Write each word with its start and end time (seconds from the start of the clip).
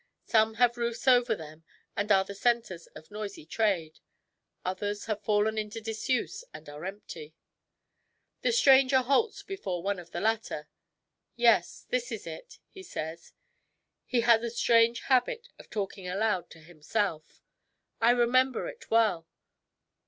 Some 0.25 0.55
have 0.55 0.77
roofs 0.77 1.07
over 1.07 1.35
them 1.35 1.63
and 1.95 2.11
are 2.11 2.23
the 2.25 2.33
centers 2.33 2.87
of 2.95 3.11
noisy 3.11 3.45
trade. 3.45 3.99
Others 4.65 5.05
have 5.05 5.21
fallen 5.21 5.59
into 5.59 5.79
disuse 5.79 6.43
and 6.51 6.67
are 6.67 6.85
empty. 6.85 7.35
The 8.41 8.51
stranger 8.51 9.01
halts 9.03 9.43
before 9.43 9.83
one 9.83 9.99
of 9.99 10.09
the 10.09 10.19
latter." 10.19 10.67
Yes, 11.35 11.85
this 11.87 12.11
is 12.11 12.25
it," 12.25 12.57
he 12.71 12.81
says. 12.81 13.33
He 14.07 14.21
has 14.21 14.41
a 14.41 14.49
strange 14.49 15.01
habit 15.01 15.49
of 15.59 15.69
talking 15.69 16.07
aloud 16.07 16.49
to 16.49 16.61
himself." 16.61 17.43
I 18.01 18.09
remember 18.09 18.67
it 18.67 18.89
well. 18.89 19.27